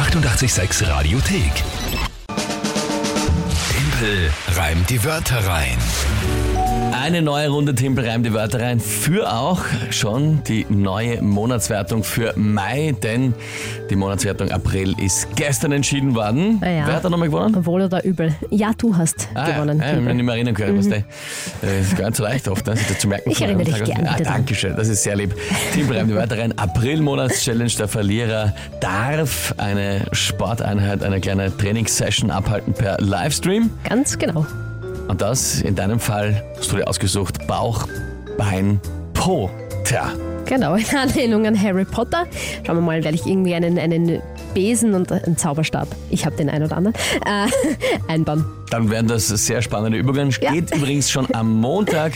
[0.00, 1.62] 886 Radiothek.
[3.70, 5.76] Tempel reimt die Wörter rein.
[7.02, 12.34] Eine neue Runde Tempel reimt die Wörter rein für auch schon die neue Monatswertung für
[12.36, 13.32] Mai, denn
[13.88, 16.58] die Monatswertung April ist gestern entschieden worden.
[16.60, 16.86] Ah ja.
[16.86, 17.64] Wer hat da nochmal gewonnen?
[17.64, 18.34] Wohl oder übel.
[18.50, 19.78] Ja, du hast Ah, gewonnen.
[19.78, 20.76] Ja, ja, ich habe nicht mehr erinnern können.
[20.76, 21.04] Was der,
[21.62, 23.30] äh, ist gar nicht so leicht oft, ne, sich das zu merken.
[23.30, 25.34] Ich erinnere dich gerne Ah, danke schön, das ist sehr lieb.
[25.72, 26.56] Tempel reimt die Wörter rein.
[26.58, 27.70] April-Monats-Challenge.
[27.78, 33.70] Der Verlierer darf eine Sporteinheit, eine kleine Trainingssession abhalten per Livestream.
[33.88, 34.44] Ganz genau.
[35.10, 37.88] Und das in deinem Fall hast du dir ausgesucht: Bauch,
[38.38, 38.80] Bein,
[39.12, 39.50] Po.
[39.84, 40.12] Tja,
[40.46, 42.26] Genau, in Anlehnung an Harry Potter.
[42.64, 44.22] Schauen wir mal, werde ich irgendwie einen, einen
[44.54, 46.96] Besen und einen Zauberstab, ich habe den einen oder anderen,
[47.26, 47.46] äh,
[48.08, 48.44] einbauen.
[48.70, 50.32] Dann werden das sehr spannende Übergänge.
[50.40, 50.52] Ja.
[50.52, 52.12] Geht übrigens schon am Montag,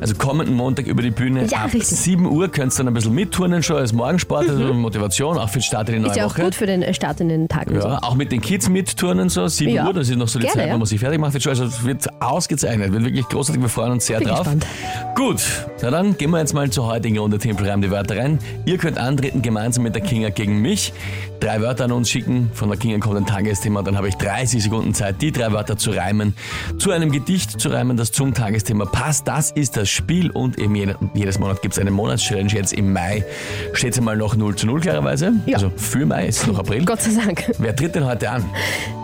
[0.00, 1.46] also kommenden Montag über die Bühne.
[1.46, 1.98] Ja, Ab richtig.
[1.98, 5.58] 7 Uhr könnt ihr dann ein bisschen mitturnen schon als Morgensport, also Motivation, auch für
[5.58, 6.10] den Start in die neue Mhm.
[6.12, 6.42] Ist ja auch Woche.
[6.42, 7.66] gut für den Start in den Tag.
[7.68, 7.88] und so.
[7.88, 9.86] Ja, auch mit den Kids mitturnen so, 7 Ja.
[9.86, 10.74] Uhr, das ist noch so die Gerne, Zeit, ja.
[10.74, 11.34] wo man sich fertig macht.
[11.46, 14.38] Also es wird ausgezeichnet, wird wirklich großartig, wir freuen uns sehr Bin drauf.
[14.40, 14.66] gespannt.
[15.14, 15.42] Gut,
[15.82, 18.38] na dann gehen wir jetzt mal zur heutigen Runde Tempelreim die Wörter rein.
[18.64, 20.92] Ihr könnt antreten gemeinsam mit der Kinga gegen mich.
[21.40, 24.62] Drei Wörter an uns schicken, von der Kinga kommt ein Tagesthema, dann habe ich 30
[24.62, 26.34] Sekunden Zeit, die drei Wörter zu reimen,
[26.78, 29.28] zu einem Gedicht zu reimen, das zum Tagesthema passt.
[29.28, 32.50] Das ist das Spiel und eben jede, jedes Monat gibt es eine Monatschallenge.
[32.52, 33.24] Jetzt im Mai
[33.74, 35.32] steht es einmal noch 0 zu 0 klarerweise.
[35.46, 35.56] Ja.
[35.56, 36.84] Also für Mai ist es noch April.
[36.84, 37.44] Gott sei Dank.
[37.58, 38.44] Wer tritt denn heute an?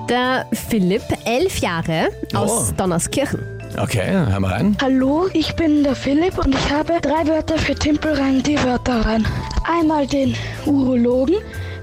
[0.09, 2.75] Der Philipp, elf Jahre, aus Oh.
[2.77, 3.41] Donnerskirchen.
[3.77, 4.77] Okay, hören wir rein.
[4.81, 9.05] Hallo, ich bin der Philipp und ich habe drei Wörter für Timpel rein, die Wörter
[9.05, 9.27] rein.
[9.69, 11.35] Einmal den Urologen,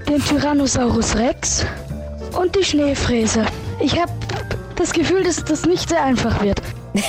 [0.08, 1.66] den Tyrannosaurus Rex
[2.40, 3.44] und die Schneefräse.
[3.80, 4.10] Ich habe
[4.76, 6.60] das Gefühl, dass das nicht sehr einfach wird.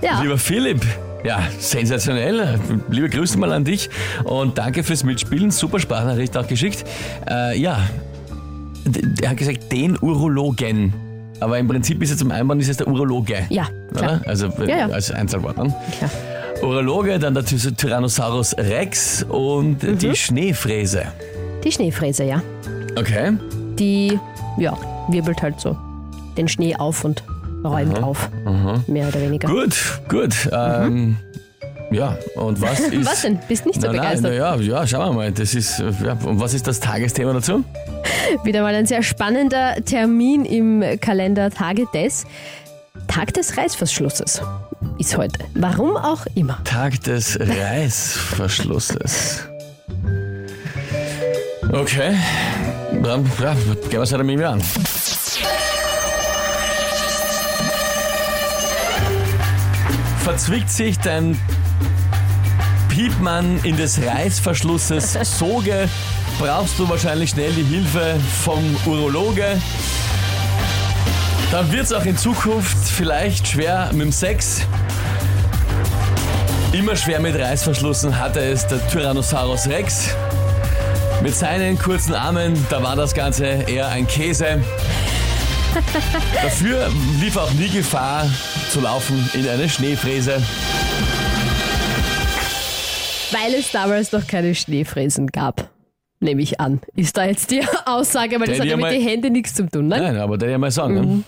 [0.00, 0.80] Ja, Lieber Philipp,
[1.24, 2.58] ja, sensationell.
[2.88, 3.90] Liebe Grüße mal an dich
[4.24, 5.50] und danke fürs Mitspielen.
[5.50, 6.84] Super Sprachnachricht auch geschickt.
[7.28, 7.80] Äh, ja,
[9.20, 10.94] er hat gesagt, den Urologen.
[11.40, 13.46] Aber im Prinzip ist es zum Einbauen ist es der Urologe.
[13.48, 14.20] ja, klar.
[14.20, 14.28] Oder?
[14.28, 14.86] Also äh, Ja, ja.
[14.88, 15.54] als Einzelwort.
[15.56, 16.10] Klar.
[16.62, 19.98] Urologe, dann der Ty- Tyrannosaurus Rex und Mhm.
[19.98, 21.02] die Schneefräse.
[21.64, 22.42] Die Schneefräse, ja.
[22.96, 23.32] Okay.
[23.78, 24.18] Die,
[24.58, 24.76] ja,
[25.08, 25.76] wirbelt halt so
[26.36, 27.22] den Schnee auf und
[27.64, 28.28] räumt auf.
[28.86, 29.48] Mehr oder weniger.
[29.48, 30.48] Gut, gut.
[30.52, 31.16] Ähm,
[31.90, 33.06] ja, und was ist.
[33.06, 33.38] Was denn?
[33.48, 34.30] Bist nicht so Na, begeistert?
[34.30, 35.32] na ja, ja, schauen wir mal.
[35.32, 37.64] Das ist, äh, ja, und was ist das Tagesthema dazu?
[38.44, 42.26] Wieder mal ein sehr spannender Termin im Kalender Tage des.
[43.06, 44.42] Tag des Reißverschlusses
[44.98, 45.38] ist heute.
[45.54, 46.58] Warum auch immer.
[46.64, 49.48] Tag des Reißverschlusses.
[51.70, 52.16] Okay,
[53.02, 54.62] dann ja, gehen wir es halt mit mir an.
[60.28, 61.40] Verzwickt sich dein
[62.90, 65.88] Piepmann in des Reißverschlusses Soge,
[66.38, 69.58] brauchst du wahrscheinlich schnell die Hilfe vom Urologe.
[71.50, 74.60] Dann wird es auch in Zukunft vielleicht schwer mit dem Sex.
[76.72, 80.10] Immer schwer mit Reißverschlussen hatte es der Tyrannosaurus Rex.
[81.22, 84.62] Mit seinen kurzen Armen, da war das Ganze eher ein Käse.
[86.42, 86.88] Dafür
[87.20, 88.26] lief auch nie Gefahr
[88.70, 90.42] zu laufen in eine Schneefräse.
[93.30, 95.68] Weil es damals noch keine Schneefräsen gab.
[96.20, 96.80] Nehme ich an.
[96.96, 99.88] Ist da jetzt die Aussage, weil das hat ja mit den Händen nichts zu tun,
[99.88, 99.98] ne?
[99.98, 100.94] Nein, aber der ja mal sagen.
[100.94, 101.22] ne?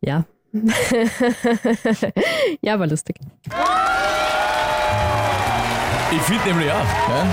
[0.00, 0.24] Ja.
[2.60, 3.16] ja, war lustig.
[6.12, 6.74] Ich finde nämlich auch.
[7.08, 7.26] Ja?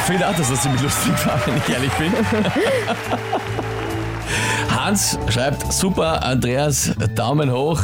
[0.00, 2.12] Ich finde auch, dass das ziemlich lustig war, wenn ich ehrlich bin.
[4.88, 7.78] Hans schreibt, super, Andreas, Daumen hoch.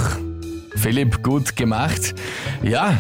[0.77, 2.15] Philipp, gut gemacht.
[2.63, 2.97] Ja,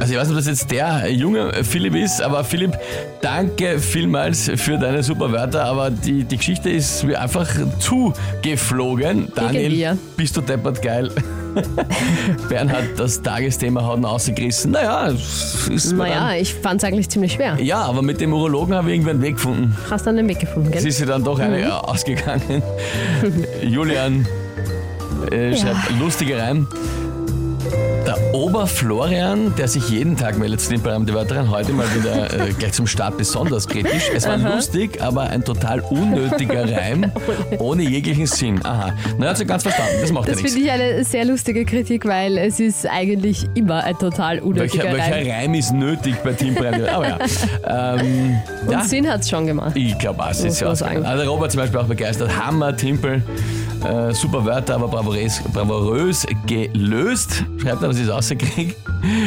[0.00, 2.76] also ich weiß nicht, ob das jetzt der junge Philipp ist, aber Philipp,
[3.20, 7.48] danke vielmals für deine super Wörter, aber die, die Geschichte ist mir einfach
[7.78, 9.30] zugeflogen.
[9.32, 11.12] Daniel, bist du deppert geil.
[12.48, 14.72] Bernhard, das Tagesthema hat ihn ausgerissen.
[14.72, 17.56] Naja, es ist Naja, ich fand es eigentlich ziemlich schwer.
[17.60, 19.76] ja, aber mit dem Urologen habe ich irgendwie einen Weg gefunden.
[19.90, 20.88] Hast dann den Weg gefunden, Es gell?
[20.88, 22.62] ist ja dann doch eine ausgegangen.
[23.62, 24.26] Julian
[25.30, 26.66] äh, schreibt lustige Reim.
[28.56, 32.72] Der Oberflorian, der sich jeden Tag meldet zu den Wörtern, heute mal wieder äh, gleich
[32.72, 34.10] zum Start besonders kritisch.
[34.14, 37.12] Es war lustig, aber ein total unnötiger Reim,
[37.58, 38.64] ohne jeglichen Sinn.
[38.64, 38.94] Aha.
[39.18, 40.54] Na, hat sie ganz verstanden, das macht Das ja nichts.
[40.54, 44.96] finde ich eine sehr lustige Kritik, weil es ist eigentlich immer ein total unnötiger Welcher,
[44.96, 45.50] welcher Reim.
[45.50, 46.94] Reim ist nötig bei Team Parameter?
[46.94, 47.18] Aber ja.
[47.98, 48.84] Ähm, Und ja.
[48.84, 49.76] Sinn hat es schon gemacht.
[49.76, 51.04] Ich glaube es ist ja sagen.
[51.04, 52.30] Also Robert zum Beispiel auch begeistert.
[52.34, 53.22] Hammer, Timpel,
[53.84, 57.44] äh, super Wörter, aber bravourös, bravourös gelöst.
[57.58, 58.10] Schreibt er, was ich es
[58.46, 58.85] anything.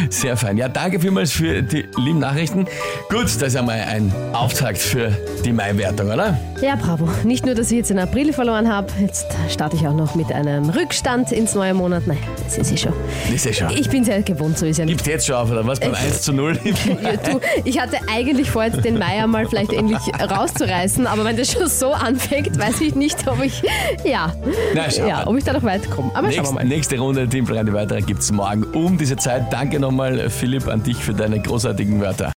[0.09, 0.57] Sehr fein.
[0.57, 2.65] Ja, danke vielmals für die lieben Nachrichten.
[3.09, 5.11] Gut, das ist einmal ein Auftakt für
[5.45, 6.37] die Mai-Wertung, oder?
[6.61, 7.07] Ja, bravo.
[7.23, 10.31] Nicht nur, dass ich jetzt den April verloren habe, jetzt starte ich auch noch mit
[10.31, 12.05] einem Rückstand ins neue Monat.
[12.07, 12.93] Nein, das ist eh schon.
[13.25, 13.69] Das ist eh schon.
[13.71, 14.97] Ich bin sehr gewohnt, so ist ja nicht.
[14.97, 15.79] Gibt jetzt schon auf, oder was?
[15.79, 16.57] Beim 1 zu 0?
[17.01, 21.37] Ja, du, ich hatte eigentlich vor, jetzt den Mai einmal vielleicht endlich rauszureißen, aber wenn
[21.37, 23.61] das schon so anfängt, weiß ich nicht, ob ich,
[24.03, 24.33] ja,
[24.73, 26.11] Na, ja ob ich da noch weit komme.
[26.13, 26.65] Aber schauen wir Nächste, mal.
[26.65, 29.51] nächste Runde die weitere gibt es morgen um diese Zeit.
[29.59, 32.31] Danke nochmal, Philipp, an dich für deine großartigen Wörter.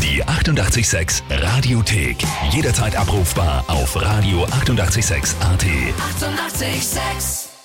[0.00, 2.18] Die 886 Radiothek.
[2.52, 4.52] Jederzeit abrufbar auf radio886.at.
[4.60, 5.36] 886!
[5.42, 7.55] 886